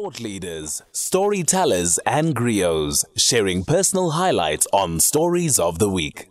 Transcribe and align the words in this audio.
Thought 0.00 0.18
leaders, 0.18 0.80
storytellers, 0.92 1.98
and 2.06 2.34
griots 2.34 3.04
sharing 3.18 3.64
personal 3.64 4.12
highlights 4.12 4.66
on 4.72 4.98
Stories 4.98 5.58
of 5.58 5.78
the 5.78 5.90
Week. 5.90 6.30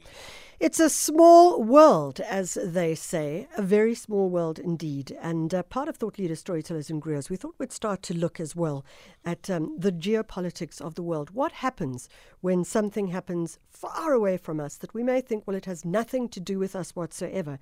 It's 0.59 0.79
a 0.79 0.89
small 0.89 1.61
world, 1.61 2.19
as 2.19 2.57
they 2.61 2.95
say, 2.95 3.47
a 3.55 3.61
very 3.61 3.93
small 3.93 4.27
world 4.27 4.57
indeed. 4.57 5.15
And 5.21 5.53
uh, 5.53 5.61
part 5.61 5.87
of 5.87 5.97
Thought 5.97 6.17
Leaders, 6.17 6.39
Storytellers, 6.39 6.89
and 6.89 6.99
Griots, 6.99 7.29
we 7.29 7.35
thought 7.35 7.53
we'd 7.59 7.71
start 7.71 8.01
to 8.03 8.15
look 8.15 8.39
as 8.39 8.55
well 8.55 8.83
at 9.23 9.51
um, 9.51 9.75
the 9.77 9.91
geopolitics 9.91 10.81
of 10.81 10.95
the 10.95 11.03
world. 11.03 11.29
What 11.29 11.51
happens 11.51 12.09
when 12.41 12.63
something 12.63 13.09
happens 13.09 13.59
far 13.69 14.13
away 14.13 14.37
from 14.37 14.59
us 14.59 14.77
that 14.77 14.95
we 14.95 15.03
may 15.03 15.21
think, 15.21 15.45
well, 15.45 15.55
it 15.55 15.65
has 15.65 15.85
nothing 15.85 16.27
to 16.29 16.39
do 16.39 16.57
with 16.57 16.75
us 16.75 16.95
whatsoever? 16.95 17.59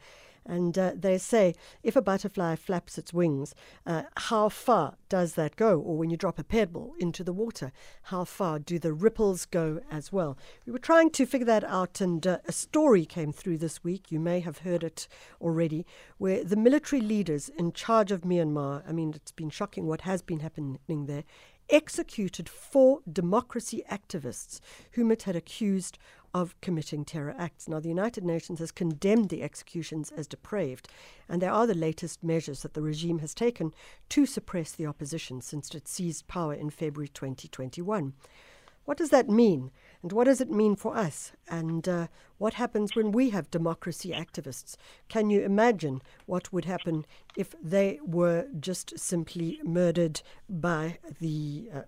And 0.47 0.77
uh, 0.77 0.93
they 0.95 1.17
say 1.17 1.55
if 1.83 1.95
a 1.95 2.01
butterfly 2.01 2.55
flaps 2.55 2.97
its 2.97 3.13
wings, 3.13 3.53
uh, 3.85 4.03
how 4.15 4.47
far 4.47 4.95
does 5.09 5.33
that 5.33 5.57
go? 5.57 5.79
Or 5.79 5.97
when 5.97 6.09
you 6.09 6.15
drop 6.15 6.39
a 6.39 6.43
pebble 6.43 6.93
into 6.99 7.23
the 7.23 7.33
water, 7.33 7.73
how 8.03 8.23
far 8.23 8.57
do 8.57 8.79
the 8.79 8.93
ripples 8.93 9.45
go 9.45 9.81
as 9.91 10.11
well? 10.11 10.37
We 10.65 10.71
were 10.71 10.79
trying 10.79 11.09
to 11.11 11.25
figure 11.25 11.45
that 11.45 11.65
out, 11.65 11.99
and 11.99 12.25
uh, 12.25 12.37
a 12.45 12.53
story 12.53 13.05
came 13.05 13.33
through 13.33 13.57
this 13.57 13.83
week. 13.83 14.09
You 14.11 14.19
may 14.19 14.39
have 14.39 14.59
heard 14.59 14.83
it 14.83 15.09
already, 15.41 15.85
where 16.17 16.43
the 16.43 16.55
military 16.55 17.01
leaders 17.01 17.49
in 17.49 17.73
charge 17.73 18.11
of 18.11 18.21
Myanmar, 18.21 18.83
I 18.87 18.93
mean, 18.93 19.13
it's 19.15 19.33
been 19.33 19.49
shocking 19.49 19.85
what 19.85 20.01
has 20.01 20.21
been 20.21 20.39
happening 20.39 20.79
there, 20.87 21.25
executed 21.69 22.47
four 22.49 23.01
democracy 23.11 23.83
activists 23.91 24.59
whom 24.91 25.11
it 25.11 25.23
had 25.23 25.35
accused 25.35 25.97
of 26.33 26.59
committing 26.61 27.03
terror 27.03 27.35
acts. 27.37 27.67
Now, 27.67 27.79
the 27.79 27.89
United 27.89 28.23
Nations 28.23 28.59
has 28.59 28.71
condemned 28.71 29.29
the 29.29 29.43
executions 29.43 30.11
as 30.11 30.27
depraved, 30.27 30.87
and 31.27 31.41
they 31.41 31.47
are 31.47 31.65
the 31.65 31.73
latest 31.73 32.23
measures 32.23 32.61
that 32.61 32.73
the 32.73 32.81
regime 32.81 33.19
has 33.19 33.33
taken 33.33 33.73
to 34.09 34.25
suppress 34.25 34.71
the 34.71 34.85
opposition 34.85 35.41
since 35.41 35.73
it 35.73 35.87
seized 35.87 36.27
power 36.27 36.53
in 36.53 36.69
February 36.69 37.07
2021. 37.07 38.13
What 38.85 38.97
does 38.97 39.09
that 39.09 39.29
mean? 39.29 39.71
And 40.03 40.11
what 40.11 40.25
does 40.25 40.41
it 40.41 40.49
mean 40.51 40.75
for 40.75 40.95
us? 40.95 41.31
And 41.49 41.87
uh, 41.87 42.07
what 42.37 42.55
happens 42.55 42.95
when 42.95 43.11
we 43.11 43.31
have 43.31 43.51
democracy 43.51 44.11
activists? 44.11 44.75
Can 45.09 45.29
you 45.29 45.41
imagine 45.41 46.01
what 46.25 46.53
would 46.53 46.65
happen 46.65 47.05
if 47.35 47.55
they 47.61 47.99
were 48.05 48.47
just 48.59 48.99
simply 48.99 49.59
murdered 49.63 50.21
by 50.49 50.99
the 51.19 51.69
uh, 51.73 51.81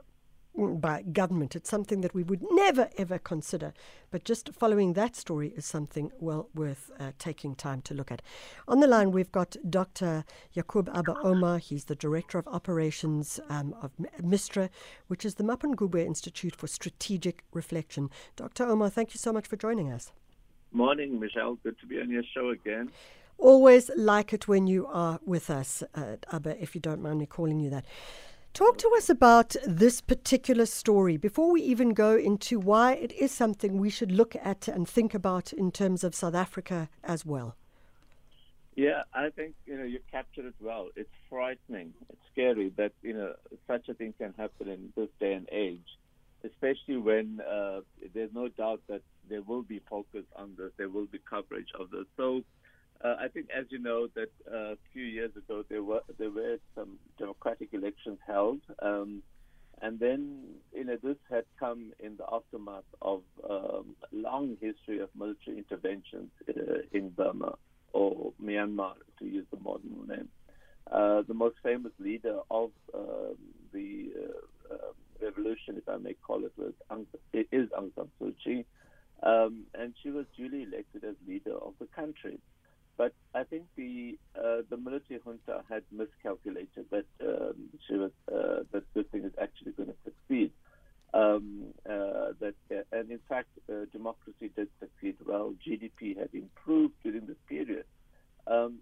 by 0.67 1.02
government. 1.02 1.55
It's 1.55 1.69
something 1.69 2.02
that 2.02 2.13
we 2.13 2.23
would 2.23 2.43
never 2.52 2.89
ever 2.97 3.17
consider. 3.17 3.73
But 4.11 4.23
just 4.23 4.53
following 4.53 4.93
that 4.93 5.15
story 5.15 5.53
is 5.55 5.65
something 5.65 6.11
well 6.19 6.49
worth 6.53 6.91
uh, 6.99 7.11
taking 7.17 7.55
time 7.55 7.81
to 7.83 7.93
look 7.93 8.11
at. 8.11 8.21
On 8.67 8.80
the 8.80 8.87
line, 8.87 9.11
we've 9.11 9.31
got 9.31 9.55
Dr. 9.69 10.25
Yacoob 10.55 10.93
Abba 10.95 11.15
Omar. 11.23 11.57
He's 11.59 11.85
the 11.85 11.95
Director 11.95 12.37
of 12.37 12.47
Operations 12.47 13.39
um, 13.49 13.75
of 13.81 13.91
MISTRA, 14.21 14.69
which 15.07 15.25
is 15.25 15.35
the 15.35 15.43
Mapungubwe 15.43 16.05
Institute 16.05 16.55
for 16.55 16.67
Strategic 16.67 17.43
Reflection. 17.53 18.09
Dr. 18.35 18.65
Omar, 18.65 18.89
thank 18.89 19.13
you 19.13 19.17
so 19.17 19.31
much 19.31 19.47
for 19.47 19.55
joining 19.55 19.91
us. 19.91 20.11
Morning, 20.71 21.19
Michelle. 21.19 21.55
Good 21.63 21.80
to 21.80 21.87
be 21.87 21.99
on 21.99 22.09
your 22.09 22.23
show 22.33 22.49
again. 22.49 22.91
Always 23.37 23.89
like 23.95 24.33
it 24.33 24.47
when 24.47 24.67
you 24.67 24.85
are 24.87 25.19
with 25.25 25.49
us, 25.49 25.81
uh, 25.95 26.17
Abba, 26.31 26.61
if 26.61 26.75
you 26.75 26.81
don't 26.81 27.02
mind 27.02 27.19
me 27.19 27.25
calling 27.25 27.59
you 27.59 27.69
that. 27.69 27.85
Talk 28.59 28.77
to 28.79 28.91
us 28.97 29.09
about 29.09 29.55
this 29.65 30.02
particular 30.02 30.65
story 30.65 31.15
before 31.15 31.49
we 31.49 31.61
even 31.61 31.93
go 31.93 32.17
into 32.17 32.59
why 32.59 32.91
it 32.91 33.13
is 33.13 33.31
something 33.31 33.77
we 33.77 33.89
should 33.89 34.11
look 34.11 34.35
at 34.35 34.67
and 34.67 34.85
think 34.85 35.13
about 35.13 35.53
in 35.53 35.71
terms 35.71 36.03
of 36.03 36.13
South 36.13 36.35
Africa 36.35 36.89
as 37.02 37.25
well. 37.25 37.55
Yeah, 38.75 39.03
I 39.13 39.30
think 39.30 39.55
you 39.65 39.77
know 39.77 39.85
you 39.85 39.99
captured 40.11 40.43
it 40.43 40.55
well. 40.59 40.89
It's 40.97 41.15
frightening. 41.30 41.93
It's 42.09 42.19
scary 42.33 42.73
that 42.75 42.91
you 43.02 43.13
know 43.13 43.35
such 43.65 43.87
a 43.87 43.93
thing 43.93 44.13
can 44.17 44.33
happen 44.37 44.67
in 44.67 44.91
this 44.93 45.07
day 45.21 45.31
and 45.35 45.47
age, 45.53 45.97
especially 46.43 46.97
when 46.97 47.39
uh, 47.39 47.80
there's 48.13 48.33
no 48.33 48.49
doubt 48.49 48.81
that 48.89 49.03
there 49.30 49.41
will 49.41 49.63
be 49.63 49.80
focus 49.89 50.25
on 50.35 50.55
this, 50.57 50.71
there 50.75 50.89
will 50.89 51.05
be 51.05 51.19
coverage 51.30 51.69
of 51.80 51.91
this. 51.91 52.07
So 52.17 52.43
uh, 53.04 53.15
I 53.20 53.27
think, 53.30 53.48
as 53.58 53.65
you 53.70 53.80
know, 53.80 54.08
that 54.15 54.30
uh, 54.52 54.73
a 54.73 54.77
few 54.92 55.04
years 55.04 55.32
ago 55.36 55.64
there 55.70 55.83
were 55.83 56.02
there 56.17 56.32
were 56.32 56.58
some 56.76 56.99
democratic 57.17 57.70
elections 57.73 58.20
held, 58.27 58.60
um, 58.82 59.23
and 59.82 59.99
then 59.99 60.42
you 60.73 60.83
know 60.83 60.98
this 61.02 61.17
had 61.30 61.45
come 61.59 61.93
in 61.99 62.17
the 62.17 62.26
aftermath 62.32 62.83
of 63.02 63.21
um, 63.49 63.95
a 64.04 64.15
long 64.15 64.58
history 64.61 64.99
of 64.99 65.09
military 65.17 65.58
interventions 65.58 66.30
uh, 66.49 66.82
in 66.92 67.09
Burma 67.09 67.55
or 67.93 68.33
Myanmar, 68.43 68.95
to 69.20 69.26
use 69.26 69.45
the 69.52 69.59
modern 69.59 70.08
name. 70.08 70.30
Uh, 70.92 71.21
the 71.27 71.33
most 71.33 71.55
famous 71.64 71.92
leader 71.99 72.39
of 72.52 72.71
um, 72.93 73.36
the 73.71 74.09
uh, 74.20 74.73
uh, 74.73 74.77
revolution, 75.21 75.77
if 75.77 75.88
I 75.88 75.98
may 75.98 76.14
call 76.14 76.43
it, 76.43 76.52
was 76.58 76.73
Aung, 76.92 77.05
is 77.33 77.70
Aung 77.70 77.92
San 77.95 78.09
Suu 78.20 78.33
Kyi, 78.43 78.65
um, 79.23 79.65
and 79.73 79.93
she 80.02 80.09
was 80.09 80.26
duly 80.36 80.64
elected 80.64 81.04
as 81.04 81.15
leader 81.27 81.55
of 81.55 81.73
the 81.80 81.86
country. 81.95 82.39
But 82.99 83.14
I 83.33 83.45
think 83.45 83.64
the 83.77 84.17
uh, 84.36 84.64
the 84.70 84.76
military 84.76 85.21
junta 85.26 85.64
had 85.70 85.83
miscalculated 85.89 86.86
that 86.92 87.05
um, 87.26 87.55
she 87.87 87.93
was 87.93 88.11
uh, 88.27 88.64
that 88.73 88.83
this 88.93 89.05
thing 89.14 89.23
is 89.23 89.32
actually 89.42 89.71
going 89.71 89.87
to 89.87 89.95
succeed. 90.04 90.52
Um, 91.14 91.67
uh, 91.86 92.36
that 92.42 92.55
uh, 92.70 92.83
and 92.92 93.09
in 93.09 93.21
fact, 93.30 93.48
uh, 93.71 93.86
democracy 93.93 94.52
did 94.54 94.67
succeed 94.82 95.15
well. 95.26 95.54
GDP 95.65 96.20
had 96.20 96.27
improved 96.33 96.95
during 97.02 97.26
this 97.26 97.38
period, 97.48 97.86
um, 98.48 98.80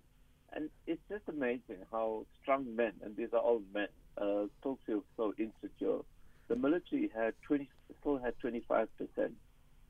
and 0.51 0.71
it's 0.87 1.01
just 1.09 1.25
amazing 1.29 1.85
how 1.91 2.25
strong 2.41 2.75
men, 2.75 2.93
and 3.03 3.15
these 3.15 3.33
are 3.33 3.39
all 3.39 3.61
men, 3.71 3.89
uh, 4.17 4.45
still 4.59 4.79
feel 4.87 5.03
so 5.15 5.31
insecure. 5.37 5.99
The 6.47 6.55
military 6.55 7.11
had 7.13 7.35
20, 7.45 7.69
still 8.01 8.17
had 8.17 8.33
25 8.39 8.87
percent 8.97 9.33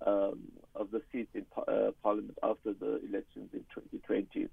um, 0.06 0.40
of 0.76 0.92
the 0.92 1.02
seats 1.12 1.30
in 1.34 1.46
uh, 1.68 1.92
Parliament 2.04 2.38
after 2.44 2.74
the 2.74 3.00
elections 3.08 3.50
in 3.54 3.66
2020. 3.74 4.48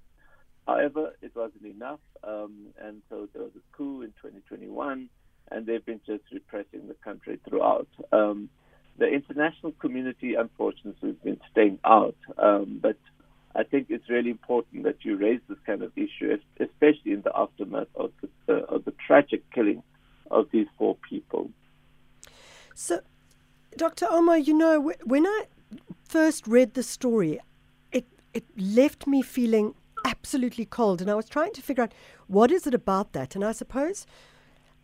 However, 0.67 1.13
it 1.21 1.33
wasn't 1.35 1.67
enough, 1.67 2.01
um, 2.23 2.69
and 2.81 3.03
so 3.11 3.29
there 3.35 3.43
was 3.43 3.53
a 3.55 3.77
coup 3.77 4.01
in 4.01 4.09
2021, 4.23 5.11
and 5.51 5.67
they've 5.67 5.85
been 5.85 6.01
just 6.07 6.25
repressing 6.33 6.89
the 6.89 6.97
country 7.05 7.39
throughout. 7.47 7.89
Um, 8.13 8.49
the 8.97 9.07
international 9.07 9.73
community, 9.73 10.35
unfortunately, 10.35 11.17
staying 11.65 11.79
out, 11.85 12.17
um, 12.39 12.79
but 12.83 12.97
I 13.57 13.63
think 13.63 13.87
it's 13.89 14.09
really 14.09 14.31
important 14.31 14.85
that 14.85 15.05
you 15.05 15.17
raise 15.17 15.41
this 15.49 15.59
kind 15.67 15.83
of 15.83 15.93
issue, 15.97 16.37
especially 16.59 17.13
in 17.13 17.23
the 17.23 17.33
aftermath 17.37 17.89
of 17.95 18.13
the, 18.21 18.29
uh, 18.53 18.75
of 18.75 18.85
the 18.85 18.93
tragic 19.07 19.43
killing 19.53 19.83
of 20.31 20.49
these 20.51 20.67
four 20.77 20.97
people. 21.09 21.51
So, 22.75 23.01
Dr. 23.77 24.07
Omar, 24.11 24.39
you 24.39 24.55
know, 24.55 24.93
when 25.05 25.27
I 25.27 25.45
first 26.09 26.47
read 26.47 26.75
the 26.75 26.83
story, 26.83 27.39
it 27.93 28.07
it 28.33 28.45
left 28.57 29.07
me 29.07 29.23
feeling 29.23 29.75
absolutely 30.05 30.65
cold, 30.65 31.01
and 31.01 31.11
I 31.11 31.15
was 31.15 31.29
trying 31.29 31.53
to 31.53 31.63
figure 31.63 31.85
out 31.85 31.95
what 32.27 32.51
is 32.51 32.67
it 32.67 32.75
about 32.75 33.13
that. 33.13 33.35
And 33.37 33.45
I 33.45 33.53
suppose 33.53 34.07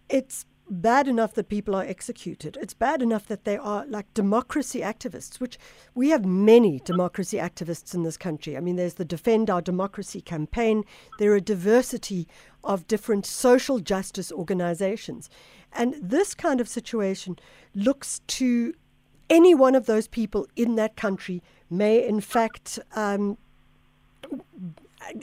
it's 0.09 0.45
bad 0.71 1.09
enough 1.09 1.35
that 1.35 1.49
people 1.49 1.75
are 1.75 1.85
executed. 1.85 2.57
It's 2.61 2.75
bad 2.75 3.03
enough 3.03 3.27
that 3.27 3.45
they 3.45 3.57
are 3.57 3.85
like 3.87 4.13
democracy 4.15 4.81
activists, 4.81 5.41
which 5.41 5.59
we 5.95 6.11
have 6.11 6.25
many 6.25 6.81
democracy 6.85 7.39
activists 7.39 7.95
in 7.95 8.05
this 8.05 8.17
country. 8.17 8.57
I 8.57 8.61
mean, 8.61 8.77
there's 8.77 8.95
the 8.95 9.05
Defend 9.05 9.51
Our 9.51 9.61
Democracy 9.61 10.21
campaign, 10.21 10.85
there 11.19 11.33
are 11.33 11.41
diversity 11.41 12.29
of 12.63 12.87
different 12.87 13.27
social 13.27 13.81
justice 13.81 14.31
organizations. 14.31 15.29
And 15.73 15.95
this 16.01 16.35
kind 16.35 16.61
of 16.61 16.69
situation 16.69 17.39
looks 17.75 18.21
to 18.29 18.75
any 19.29 19.55
one 19.55 19.75
of 19.75 19.87
those 19.87 20.09
people 20.09 20.47
in 20.57 20.77
that 20.77 20.97
country 20.97 21.43
may, 21.69 22.07
in 22.07 22.21
fact, 22.21 22.79
um, 22.95 23.39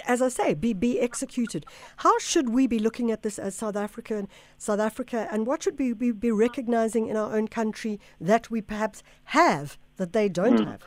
as 0.06 0.22
I 0.22 0.30
say, 0.30 0.54
be, 0.54 0.74
be 0.74 1.00
executed. 1.00 1.66
How 1.98 2.18
should 2.20 2.50
we 2.50 2.68
be 2.68 2.80
looking 2.80 3.12
at 3.12 3.24
this 3.24 3.40
as 3.40 3.56
South 3.56 3.76
Africa, 3.76 4.16
and 4.16 4.28
South 4.58 4.80
Africa, 4.80 5.28
and 5.32 5.46
what 5.46 5.64
should 5.64 5.78
we 5.78 5.94
be, 5.94 6.12
be 6.12 6.32
recognizing 6.32 7.08
in 7.08 7.18
our 7.18 7.36
own 7.36 7.48
country 7.48 8.00
that 8.20 8.50
we 8.50 8.62
perhaps 8.62 9.04
have 9.26 9.78
that 9.98 10.14
they 10.14 10.30
don't 10.30 10.60
mm. 10.60 10.68
have? 10.68 10.84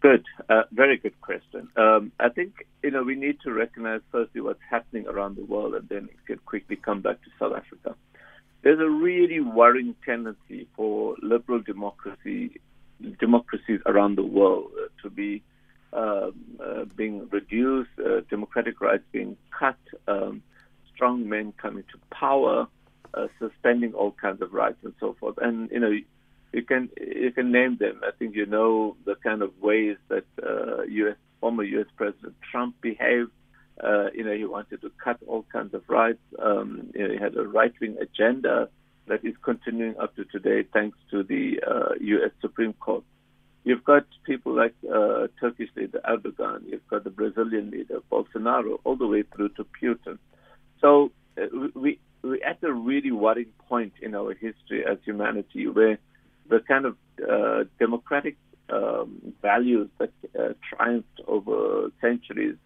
Good, 0.00 0.24
uh, 0.48 0.62
very 0.72 0.96
good 0.96 1.20
question. 1.20 1.68
Um, 1.76 2.12
I 2.18 2.30
think 2.30 2.66
you 2.82 2.90
know 2.90 3.02
we 3.02 3.16
need 3.16 3.38
to 3.42 3.52
recognize 3.52 4.00
firstly 4.10 4.40
what's 4.40 4.62
happening 4.70 5.06
around 5.06 5.36
the 5.36 5.44
world, 5.44 5.74
and 5.74 5.88
then 5.90 6.08
can 6.26 6.38
quickly 6.46 6.76
come 6.76 7.02
back 7.02 7.22
to 7.22 7.30
South 7.38 7.54
Africa 7.54 7.94
there's 8.62 8.80
a 8.80 8.88
really 8.88 9.40
worrying 9.40 9.94
tendency 10.04 10.68
for 10.76 11.16
liberal 11.22 11.60
democracy 11.60 12.60
democracies 13.18 13.80
around 13.86 14.16
the 14.16 14.22
world 14.22 14.70
to 15.02 15.08
be 15.08 15.42
um, 15.92 16.34
uh, 16.64 16.84
being 16.96 17.28
reduced, 17.30 17.90
uh, 17.98 18.20
democratic 18.30 18.80
rights 18.80 19.04
being 19.12 19.36
cut, 19.50 19.78
um, 20.06 20.42
strong 20.94 21.28
men 21.28 21.52
coming 21.52 21.84
to 21.92 21.98
power, 22.10 22.66
uh, 23.14 23.26
suspending 23.38 23.92
all 23.94 24.12
kinds 24.12 24.40
of 24.42 24.52
rights 24.52 24.78
and 24.84 24.94
so 25.00 25.16
forth. 25.18 25.36
And 25.38 25.70
you 25.70 25.80
know, 25.80 25.92
you 26.52 26.62
can 26.62 26.90
you 27.00 27.32
can 27.32 27.50
name 27.50 27.76
them. 27.76 28.00
I 28.06 28.10
think 28.18 28.34
you 28.36 28.46
know 28.46 28.96
the 29.04 29.16
kind 29.16 29.42
of 29.42 29.50
ways 29.60 29.96
that 30.08 30.24
U.S. 30.88 31.14
Uh, 31.14 31.40
former 31.40 31.64
U.S. 31.64 31.86
President 31.96 32.34
Trump 32.50 32.74
behaved 32.80 33.32
Uh, 33.82 34.10
you 34.12 34.24
know, 34.24 34.34
he 34.36 34.44
wanted 34.44 34.78
to 34.82 34.90
cut 35.02 35.18
all 35.26 35.42
kinds 35.50 35.72
of 35.72 35.82
rights. 35.88 36.20
Um, 36.38 36.68
you 36.94 37.02
know, 37.02 37.12
he 37.14 37.18
had 37.26 37.34
a 37.36 37.46
right-wing 37.58 37.96
agenda 37.98 38.68
that 39.06 39.24
is 39.24 39.34
continuing 39.42 39.96
up 39.98 40.14
to 40.16 40.24
today, 40.26 40.64
thanks 40.76 40.98
to 41.10 41.22
the 41.22 41.44
U.S. 42.00 42.32
Supreme 42.42 42.74
Court. 42.74 43.04
You've 43.64 43.84
got 43.84 44.06
people 44.24 44.54
like 44.54 44.74
uh, 44.90 45.26
Turkish 45.38 45.68
leader 45.76 46.00
Erdogan. 46.08 46.62
You've 46.66 46.86
got 46.88 47.04
the 47.04 47.10
Brazilian 47.10 47.70
leader 47.70 47.98
Bolsonaro, 48.10 48.78
all 48.84 48.96
the 48.96 49.06
way 49.06 49.22
through 49.34 49.50
to 49.50 49.66
Putin. 49.80 50.18
So 50.80 51.12
uh, 51.36 51.46
we 51.74 51.98
we're 52.22 52.44
at 52.44 52.62
a 52.62 52.72
really 52.72 53.12
worrying 53.12 53.52
point 53.68 53.94
in 54.02 54.14
our 54.14 54.34
history 54.34 54.84
as 54.84 54.98
humanity, 55.04 55.66
where 55.68 55.98
the 56.48 56.60
kind 56.60 56.84
of 56.86 56.96
uh, 57.28 57.64
democratic 57.78 58.36
um, 58.70 59.34
values 59.42 59.88
that 59.98 60.12
uh, 60.38 60.52
triumphed 60.68 61.20
over 61.26 61.90
centuries 62.00 62.56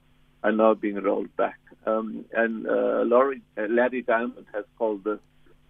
are 0.43 0.52
now 0.52 0.75
being 0.75 0.96
rolled 0.96 1.35
back. 1.37 1.58
Um, 1.87 2.25
and 2.32 2.67
uh, 2.67 3.05
Larry, 3.06 3.43
uh, 3.58 3.62
Larry 3.69 4.02
Diamond 4.02 4.46
has 4.52 4.64
called 4.79 5.05
this 5.05 5.19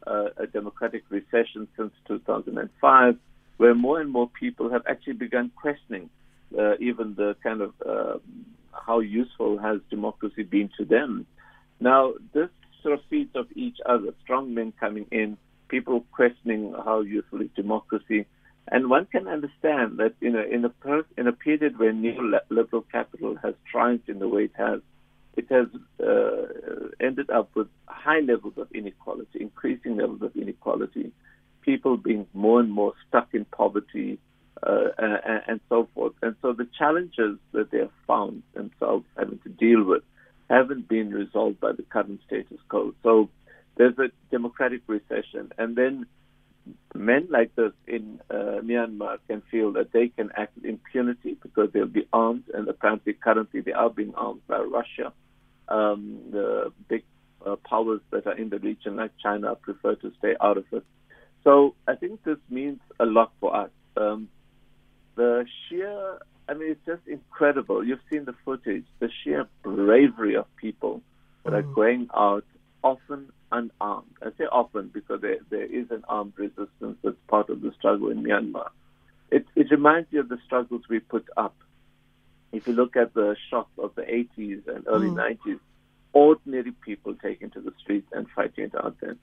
uh, 0.06 0.29
a 0.37 0.47
democratic 0.47 1.05
recession 1.09 1.69
since 1.76 1.93
2005, 2.09 3.17
where 3.56 3.75
more 3.75 4.01
and 4.01 4.11
more 4.11 4.29
people 4.29 4.71
have 4.71 4.83
actually 4.89 5.15
begun 5.15 5.51
questioning 5.55 6.11
uh, 6.59 6.75
even 6.81 7.15
the 7.17 7.37
kind 7.43 7.61
of 7.61 7.73
uh, 7.87 8.19
how 8.73 9.01
useful 9.01 9.59
has 9.59 9.81
democracy 9.91 10.43
been 10.43 10.71
to 10.79 10.85
them. 10.85 11.27
Now, 11.81 12.15
this 12.33 12.49
sort 12.83 12.95
of 12.95 13.01
feeds 13.11 13.35
off 13.35 13.47
each 13.55 13.79
other. 13.87 14.15
Strong 14.23 14.55
men 14.55 14.73
coming 14.79 15.06
in, 15.11 15.37
people 15.69 16.05
questioning 16.12 16.75
how 16.85 17.01
useful 17.01 17.41
is 17.41 17.49
democracy, 17.56 18.27
and 18.69 18.89
one 18.89 19.06
can 19.06 19.27
understand 19.29 19.99
that 19.99 20.15
you 20.21 20.31
know 20.31 20.45
in 20.45 20.65
a 20.65 20.69
per- 20.69 21.07
in 21.17 21.27
a 21.27 21.33
period 21.33 21.79
where 21.79 21.93
neoliberal 21.93 22.85
capital 22.91 23.37
has 23.43 23.55
triumphed 23.71 24.09
in 24.09 24.19
the 24.19 24.29
way 24.29 24.45
it 24.45 24.53
has, 24.57 24.81
it 25.37 25.47
has 25.50 25.67
uh, 26.07 26.89
ended 27.00 27.31
up 27.31 27.50
with 27.55 27.69
high 27.87 28.21
levels 28.21 28.55
of 28.57 28.69
inequality, 28.73 29.41
increasing 29.41 29.97
levels 29.97 30.23
of 30.23 30.37
inequality, 30.37 31.12
people 31.64 31.96
being 31.96 32.26
more 32.32 32.61
and 32.61 32.70
more 32.70 32.93
stuck 33.08 33.28
in 33.32 33.44
poverty, 33.46 34.19
uh, 34.62 34.88
and, 34.99 35.43
and, 35.46 35.61
so 35.69 35.88
forth. 35.94 36.12
And 36.22 36.37
so 36.40 36.52
the 36.52 36.69
challenges 36.78 37.38
that 37.52 37.70
they 37.70 37.78
have 37.78 37.90
found 38.06 38.43
themselves 38.55 39.05
having 39.16 39.38
to 39.40 39.49
deal 39.49 39.82
with 39.82 40.02
haven't 40.49 40.88
been 40.88 41.11
resolved 41.11 41.61
by 41.61 41.72
the 41.72 41.82
current 41.82 42.20
status 42.26 42.58
quo. 42.69 42.94
So 43.02 43.28
there's 43.76 43.99
a 43.99 44.11
democratic 44.31 44.82
recession, 44.87 45.52
and 45.58 45.76
then 45.76 46.06
men 46.94 47.26
like 47.31 47.55
this 47.56 47.72
in 47.87 48.20
uh, 48.31 48.61
Myanmar 48.62 49.19
can 49.28 49.43
feel 49.50 49.72
that 49.72 49.93
they 49.93 50.08
can 50.08 50.31
act 50.37 50.55
with 50.56 50.64
impunity 50.64 51.37
because 51.43 51.70
they'll 51.72 51.87
be 51.87 52.06
armed, 52.12 52.44
and 52.55 52.69
apparently 52.69 53.12
currently 53.12 53.61
they 53.61 53.72
are 53.72 53.90
being 53.90 54.14
armed 54.14 54.46
by 54.46 54.58
Russia. 54.58 55.12
Um, 55.69 56.20
the 56.31 56.72
big 56.88 57.05
uh, 57.44 57.56
powers 57.56 58.00
that 58.11 58.26
are 58.26 58.37
in 58.37 58.50
the 58.50 58.58
region, 58.58 58.96
like 58.96 59.12
China, 59.22 59.55
prefer 59.56 59.94
to 59.96 60.12
stay 60.19 60.34
out 60.40 60.56
of 60.58 60.64
it. 60.72 60.84
So 61.44 61.75
I 61.87 61.94
think 61.94 62.25
this 62.25 62.38
means 62.49 62.81
a 62.99 63.05
lot 63.05 63.32
for 63.38 63.55
us. 63.55 63.70
Um, 63.96 64.29
the 65.14 65.46
sheer, 65.69 66.19
I 66.49 66.55
mean, 66.55 66.70
it's 66.70 66.87
just 66.87 67.06
incredible. 67.06 67.85
You've 67.85 68.00
seen 68.11 68.25
the 68.25 68.35
footage, 68.44 68.87
the 68.99 69.11
sheer 69.23 69.46
bravery 69.62 70.37
of 70.37 70.46
people 70.56 71.02
that 71.44 71.52
mm. 71.52 71.58
are 71.58 71.62
going 71.62 72.08
out, 72.14 72.44
often 72.82 73.31
unarmed. 73.52 74.17
I 74.23 74.31
say 74.38 74.44
often 74.50 74.91
because 74.93 75.20
there, 75.20 75.38
there 75.50 75.64
is 75.64 75.91
an 75.91 76.05
armed 76.08 76.32
resistance 76.37 76.99
that's 77.02 77.17
part 77.29 77.50
of 77.50 77.61
the 77.61 77.73
struggle 77.79 78.11
in 78.11 78.25
Myanmar. 78.25 78.70
It, 79.31 79.47
it 79.55 79.70
reminds 79.70 80.08
you 80.12 80.20
of 80.20 80.29
the 80.29 80.38
struggles 80.47 80.82
we 80.88 81.00
put 81.00 81.26
up. 81.37 81.55
If 82.52 82.67
you 82.67 82.73
look 82.73 82.97
at 82.97 83.14
the 83.14 83.37
shock 83.50 83.69
of 83.79 83.94
the 83.94 84.02
80s 84.02 84.67
and 84.69 84.87
early 84.87 85.08
mm. 85.08 85.38
90s, 85.47 85.58
ordinary 86.12 86.73
people 86.73 87.14
taking 87.14 87.50
to 87.50 87.61
the 87.61 87.73
streets 87.82 88.08
and 88.12 88.26
fighting 88.35 88.64
it 88.64 88.75
out 88.75 88.97
there. 89.00 89.17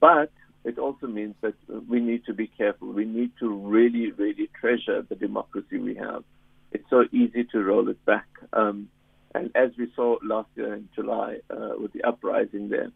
But 0.00 0.30
it 0.64 0.78
also 0.78 1.06
means 1.06 1.34
that 1.42 1.54
we 1.88 2.00
need 2.00 2.24
to 2.24 2.34
be 2.34 2.46
careful. 2.46 2.88
We 2.88 3.04
need 3.04 3.32
to 3.40 3.48
really, 3.48 4.10
really 4.12 4.48
treasure 4.58 5.02
the 5.02 5.14
democracy 5.14 5.78
we 5.78 5.94
have. 5.96 6.24
It's 6.72 6.88
so 6.88 7.04
easy 7.12 7.44
to 7.52 7.62
roll 7.62 7.88
it 7.88 8.02
back. 8.04 8.26
Um, 8.52 8.88
and 9.34 9.50
as 9.54 9.70
we 9.78 9.92
saw 9.94 10.16
last 10.22 10.48
year 10.56 10.74
in 10.74 10.88
July 10.94 11.38
uh, 11.50 11.72
with 11.78 11.92
the 11.92 12.02
uprising 12.04 12.70
there, 12.70 12.90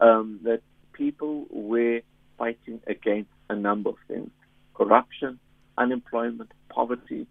um, 0.00 0.40
that 0.44 0.62
people 0.92 1.46
were 1.50 2.00
fighting 2.38 2.80
against 2.86 3.30
a 3.50 3.56
number 3.56 3.90
of 3.90 3.96
things 4.08 4.30
corruption, 4.74 5.38
unemployment, 5.76 6.50
poverty, 6.70 7.26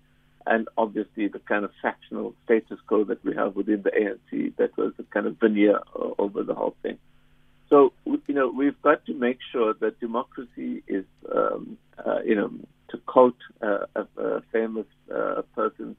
and 0.45 0.67
obviously 0.77 1.27
the 1.27 1.39
kind 1.39 1.65
of 1.65 1.71
factional 1.81 2.35
status 2.45 2.77
quo 2.85 3.03
that 3.03 3.23
we 3.25 3.33
have 3.35 3.55
within 3.55 3.81
the 3.81 3.89
ANC 3.89 4.55
that 4.57 4.77
was 4.77 4.93
a 4.99 5.03
kind 5.03 5.25
of 5.25 5.39
veneer 5.39 5.79
uh, 5.95 6.09
over 6.19 6.43
the 6.43 6.53
whole 6.53 6.75
thing. 6.83 6.97
So, 7.69 7.93
you 8.05 8.33
know, 8.33 8.49
we've 8.49 8.81
got 8.81 9.05
to 9.05 9.13
make 9.13 9.39
sure 9.51 9.73
that 9.75 9.99
democracy 9.99 10.83
is, 10.87 11.05
um, 11.33 11.77
uh, 12.03 12.21
you 12.25 12.35
know, 12.35 12.51
to 12.89 12.97
quote 12.97 13.37
uh, 13.61 13.85
a, 13.95 14.07
a, 14.17 14.41
famous 14.51 14.87
uh, 15.13 15.43
person, 15.55 15.95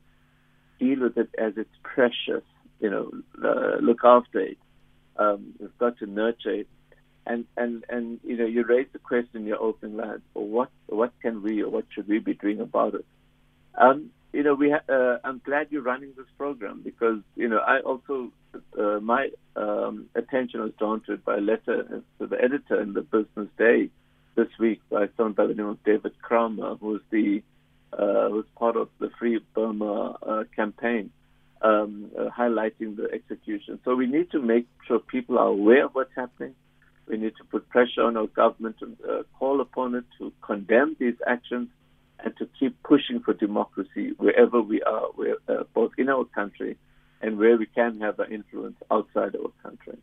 deal 0.81 1.01
with 1.01 1.17
it 1.17 1.29
as 1.39 1.53
it's 1.57 1.71
precious, 1.83 2.43
you 2.81 2.91
know, 2.91 3.13
look 3.81 4.01
after 4.03 4.41
it. 4.41 4.59
Um, 5.17 5.55
we've 5.61 5.79
got 5.79 5.99
to 5.99 6.07
nurture 6.07 6.55
it. 6.61 6.69
And, 7.27 7.45
and, 7.57 7.85
and, 7.89 8.19
you 8.25 8.37
know, 8.37 8.47
you 8.47 8.65
raised 8.65 8.93
the 8.93 8.99
question 8.99 9.43
in 9.43 9.47
your 9.47 9.63
opening 9.63 9.97
line, 9.97 10.23
what, 10.33 10.71
what 10.87 11.13
can 11.23 11.43
we 11.43 11.63
or 11.63 11.69
what 11.69 11.85
should 11.95 12.09
we 12.09 12.19
be 12.19 12.35
doing 12.35 12.61
about 12.61 12.95
it? 12.95 13.05
Um, 13.77 14.11
you 14.33 14.43
know, 14.43 14.55
we 14.55 14.71
ha- 14.71 14.93
uh, 14.93 15.19
I'm 15.25 15.41
glad 15.45 15.69
you're 15.71 15.83
running 15.83 16.13
this 16.17 16.27
program 16.39 16.83
because 16.83 17.19
you 17.37 17.49
know 17.49 17.59
I 17.59 17.81
also 17.81 18.31
uh, 18.79 19.01
my 19.01 19.31
um, 19.57 20.07
attention 20.15 20.61
was 20.61 20.73
drawn 20.79 21.01
to 21.03 21.15
it 21.15 21.25
by 21.25 21.37
a 21.37 21.41
letter 21.41 22.03
to 22.19 22.27
the 22.27 22.37
editor 22.43 22.81
in 22.81 22.93
the 22.93 23.03
Business 23.03 23.49
Day 23.59 23.91
this 24.37 24.49
week 24.59 24.81
by 24.91 25.09
someone 25.17 25.35
by 25.35 25.47
the 25.47 25.55
name 25.55 25.67
of 25.67 25.83
David 25.85 26.13
Kramer, 26.23 26.77
who's 26.77 27.03
the 27.11 27.43
uh, 27.93 28.31
part 28.57 28.77
of 28.77 28.89
the 28.99 29.11
Free 29.19 29.41
Burma 29.55 30.17
uh, 30.23 30.45
campaign, 30.55 31.11
um, 31.63 32.11
uh, 32.19 32.29
highlighting 32.31 32.97
the 32.97 33.09
execution. 33.13 33.81
So 33.85 33.95
we 33.95 34.07
need 34.07 34.31
to 34.31 34.41
make 34.41 34.67
sure 34.87 34.99
people 34.99 35.39
are 35.39 35.49
aware 35.49 35.87
of 35.87 35.95
what's 35.95 36.15
happening. 36.15 36.55
We 37.09 37.17
need 37.17 37.35
to 37.39 37.45
put 37.45 37.69
pressure 37.69 38.03
on 38.03 38.17
our 38.17 38.29
government 38.29 38.77
to 38.79 38.97
uh, 39.09 39.23
call 39.39 39.61
upon 39.61 39.97
it 39.97 40.05
to 40.19 40.33
condemn 40.43 40.97
these 40.99 41.17
actions 41.27 41.69
and 42.23 42.37
to 42.37 42.49
keep 42.59 42.81
pushing 42.83 43.21
for 43.21 43.35
democracy 43.35 44.13
wherever 44.19 44.61
we 44.61 44.83
are, 44.83 45.07
where, 45.15 45.37
uh, 45.49 45.65
both 45.75 45.93
in 45.99 46.09
our 46.09 46.25
country 46.25 46.77
and 47.21 47.39
where 47.39 47.57
we 47.57 47.67
can 47.67 48.01
have 48.01 48.19
an 48.19 48.33
influence 48.33 48.77
outside 48.91 49.37
our 49.37 49.51
country. 49.63 49.99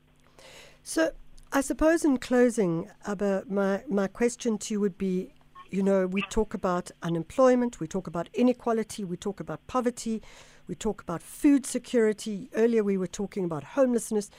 So, 0.83 1.11
I 1.51 1.61
suppose 1.61 2.03
in 2.03 2.17
closing, 2.17 2.89
Abba, 3.05 3.43
my, 3.47 3.83
my 3.87 4.07
question 4.07 4.57
to 4.59 4.73
you 4.73 4.79
would 4.81 4.97
be 4.97 5.31
you 5.69 5.83
know, 5.83 6.07
we 6.07 6.21
talk 6.23 6.53
about 6.53 6.91
unemployment, 7.03 7.79
we 7.79 7.87
talk 7.87 8.07
about 8.07 8.29
inequality, 8.33 9.03
we 9.03 9.17
talk 9.17 9.39
about 9.39 9.65
poverty, 9.67 10.21
we 10.67 10.75
talk 10.75 11.01
about 11.01 11.21
food 11.21 11.65
security. 11.65 12.49
Earlier, 12.55 12.83
we 12.83 12.97
were 12.97 13.07
talking 13.07 13.43
about 13.43 13.63
homelessness. 13.63 14.29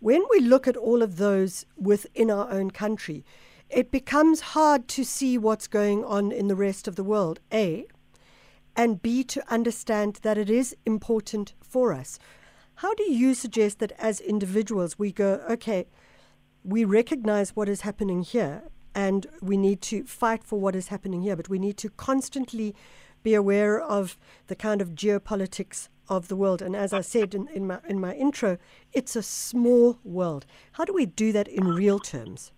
When 0.00 0.22
we 0.30 0.40
look 0.40 0.66
at 0.66 0.76
all 0.76 1.02
of 1.02 1.16
those 1.16 1.66
within 1.76 2.30
our 2.30 2.50
own 2.50 2.70
country, 2.70 3.24
it 3.70 3.90
becomes 3.90 4.40
hard 4.40 4.88
to 4.88 5.04
see 5.04 5.38
what's 5.38 5.66
going 5.66 6.04
on 6.04 6.32
in 6.32 6.48
the 6.48 6.56
rest 6.56 6.88
of 6.88 6.96
the 6.96 7.04
world, 7.04 7.40
A, 7.52 7.86
and 8.76 9.02
B, 9.02 9.22
to 9.24 9.42
understand 9.52 10.20
that 10.22 10.38
it 10.38 10.50
is 10.50 10.76
important 10.86 11.54
for 11.60 11.92
us. 11.92 12.18
How 12.76 12.94
do 12.94 13.10
you 13.10 13.34
suggest 13.34 13.78
that 13.78 13.92
as 13.98 14.20
individuals 14.20 14.98
we 14.98 15.12
go, 15.12 15.42
okay, 15.48 15.86
we 16.64 16.84
recognize 16.84 17.54
what 17.54 17.68
is 17.68 17.82
happening 17.82 18.22
here 18.22 18.62
and 18.94 19.26
we 19.40 19.56
need 19.56 19.80
to 19.82 20.04
fight 20.04 20.44
for 20.44 20.60
what 20.60 20.76
is 20.76 20.88
happening 20.88 21.22
here, 21.22 21.36
but 21.36 21.48
we 21.48 21.58
need 21.58 21.76
to 21.78 21.90
constantly 21.90 22.74
be 23.22 23.34
aware 23.34 23.80
of 23.80 24.18
the 24.48 24.56
kind 24.56 24.80
of 24.80 24.90
geopolitics 24.90 25.88
of 26.08 26.28
the 26.28 26.36
world. 26.36 26.60
And 26.60 26.74
as 26.74 26.92
I 26.92 27.00
said 27.00 27.34
in, 27.34 27.48
in, 27.48 27.66
my, 27.66 27.78
in 27.88 28.00
my 28.00 28.14
intro, 28.14 28.58
it's 28.92 29.16
a 29.16 29.22
small 29.22 29.98
world. 30.04 30.44
How 30.72 30.84
do 30.84 30.92
we 30.92 31.06
do 31.06 31.32
that 31.32 31.48
in 31.48 31.68
real 31.68 31.98
terms? 31.98 32.52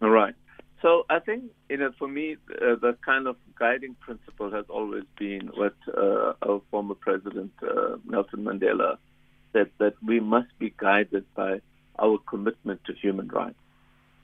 All 0.00 0.10
right. 0.10 0.34
So 0.84 1.06
I 1.08 1.18
think, 1.18 1.44
you 1.70 1.78
know, 1.78 1.92
for 1.98 2.06
me, 2.06 2.36
uh, 2.60 2.74
the 2.78 2.94
kind 3.02 3.26
of 3.26 3.36
guiding 3.58 3.96
principle 4.00 4.50
has 4.50 4.66
always 4.68 5.04
been 5.18 5.50
what 5.54 5.72
uh, 5.88 6.34
our 6.46 6.60
former 6.70 6.94
president 6.94 7.52
uh, 7.62 7.96
Nelson 8.04 8.44
Mandela 8.44 8.98
said 9.54 9.70
that 9.78 9.94
we 10.06 10.20
must 10.20 10.50
be 10.58 10.74
guided 10.76 11.24
by 11.34 11.62
our 11.98 12.18
commitment 12.28 12.82
to 12.84 12.92
human 12.92 13.28
rights. 13.28 13.56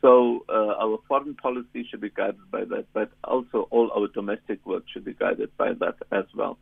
So 0.02 0.44
uh, 0.50 0.74
our 0.84 0.98
foreign 1.08 1.34
policy 1.34 1.86
should 1.90 2.02
be 2.02 2.10
guided 2.10 2.50
by 2.50 2.64
that, 2.64 2.84
but 2.92 3.10
also 3.24 3.66
all 3.70 3.90
our 3.96 4.08
domestic 4.08 4.58
work 4.66 4.84
should 4.92 5.06
be 5.06 5.14
guided 5.14 5.56
by 5.56 5.72
that 5.80 5.94
as 6.12 6.26
well. 6.36 6.58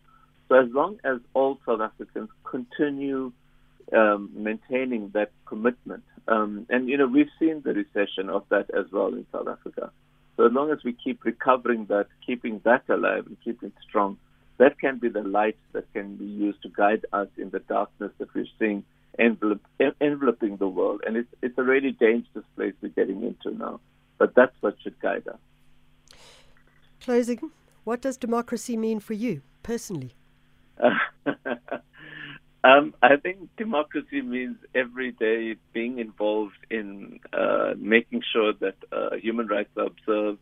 So 0.48 0.60
as 0.62 0.68
long 0.70 0.98
as 1.02 1.18
all 1.34 1.58
South 1.66 1.80
Africans 1.80 2.28
continue 2.48 3.32
um, 3.92 4.30
maintaining 4.34 5.10
that 5.10 5.30
commitment. 5.46 6.04
Um, 6.26 6.66
and, 6.68 6.88
you 6.88 6.96
know, 6.96 7.06
we've 7.06 7.30
seen 7.38 7.62
the 7.62 7.72
recession 7.72 8.28
of 8.28 8.44
that 8.50 8.70
as 8.70 8.86
well 8.92 9.08
in 9.08 9.26
South 9.32 9.48
Africa. 9.48 9.90
So 10.36 10.46
as 10.46 10.52
long 10.52 10.70
as 10.70 10.78
we 10.84 10.92
keep 10.92 11.24
recovering 11.24 11.86
that, 11.86 12.06
keeping 12.24 12.60
that 12.64 12.88
alive 12.88 13.26
and 13.26 13.36
keeping 13.42 13.70
it 13.70 13.74
strong, 13.88 14.18
that 14.58 14.78
can 14.78 14.98
be 14.98 15.08
the 15.08 15.22
light 15.22 15.56
that 15.72 15.92
can 15.92 16.16
be 16.16 16.26
used 16.26 16.62
to 16.62 16.68
guide 16.68 17.06
us 17.12 17.28
in 17.36 17.50
the 17.50 17.60
darkness 17.60 18.12
that 18.18 18.34
we're 18.34 18.46
seeing 18.58 18.84
envelop, 19.18 19.60
enveloping 20.00 20.56
the 20.56 20.68
world. 20.68 21.02
And 21.06 21.16
it's, 21.16 21.28
it's 21.42 21.58
a 21.58 21.62
really 21.62 21.92
dangerous 21.92 22.44
place 22.56 22.74
we're 22.80 22.88
getting 22.90 23.22
into 23.22 23.56
now. 23.56 23.80
But 24.18 24.34
that's 24.34 24.54
what 24.60 24.76
should 24.82 24.98
guide 25.00 25.26
us. 25.28 26.18
Closing, 27.00 27.50
what 27.84 28.00
does 28.00 28.16
democracy 28.16 28.76
mean 28.76 29.00
for 29.00 29.14
you 29.14 29.42
personally? 29.62 30.14
um, 32.64 32.94
I 33.02 33.16
think 33.16 33.50
democracy 33.56 34.20
means 34.20 34.56
every 34.74 35.12
day 35.12 35.56
being 35.72 35.98
involved 35.98 36.58
in 36.70 37.20
uh, 37.32 37.74
making 37.78 38.22
sure 38.32 38.52
that 38.60 38.76
uh, 38.90 39.16
human 39.16 39.46
rights 39.46 39.70
are 39.76 39.86
observed, 39.86 40.40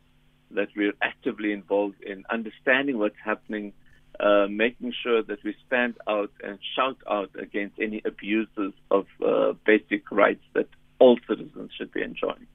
that 0.52 0.68
we're 0.74 0.94
actively 1.02 1.52
involved 1.52 2.02
in 2.02 2.24
understanding 2.30 2.98
what's 2.98 3.16
happening, 3.22 3.72
uh, 4.18 4.46
making 4.48 4.94
sure 5.02 5.22
that 5.22 5.44
we 5.44 5.54
stand 5.66 5.94
out 6.08 6.30
and 6.42 6.58
shout 6.74 6.96
out 7.10 7.30
against 7.38 7.78
any 7.78 8.00
abuses 8.04 8.72
of 8.90 9.06
uh, 9.24 9.52
basic 9.66 10.10
rights 10.10 10.44
that 10.54 10.68
all 10.98 11.18
citizens 11.28 11.70
should 11.76 11.92
be 11.92 12.02
enjoying. 12.02 12.46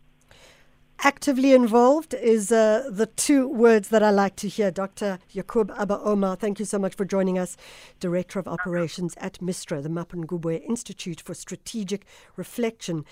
Actively 1.03 1.53
involved 1.53 2.13
is 2.13 2.51
uh, 2.51 2.87
the 2.87 3.07
two 3.07 3.47
words 3.47 3.87
that 3.89 4.03
I 4.03 4.11
like 4.11 4.35
to 4.35 4.47
hear. 4.47 4.69
Dr. 4.69 5.17
Yacoob 5.33 5.75
Abba 5.75 5.99
Omar, 5.99 6.35
thank 6.35 6.59
you 6.59 6.65
so 6.65 6.77
much 6.77 6.93
for 6.93 7.05
joining 7.05 7.39
us. 7.39 7.57
Director 7.99 8.37
of 8.37 8.47
Operations 8.47 9.15
at 9.17 9.41
MISTRA, 9.41 9.81
the 9.81 9.89
Mapungubwe 9.89 10.63
Institute 10.63 11.19
for 11.19 11.33
Strategic 11.33 12.05
Reflection. 12.35 13.03